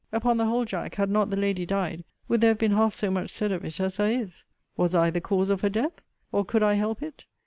[0.11, 3.11] Upon the whole, Jack, had not the lady died, would there have been half so
[3.11, 4.45] much said of it, as there is?
[4.75, 6.01] Was I the cause of her death?
[6.31, 7.25] or could I help it?